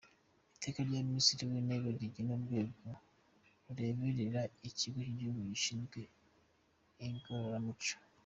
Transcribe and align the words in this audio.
Iteka 0.55 0.79
rya 0.87 1.01
Minisitiri 1.09 1.49
w’Intebe 1.51 1.87
rigena 2.01 2.31
Urwego 2.37 2.89
Rureberera 3.67 4.41
Ikigo 4.69 4.99
cy’Igihugu 5.05 5.39
gishinzwe 5.51 5.99
Igororamuco; 7.07 7.93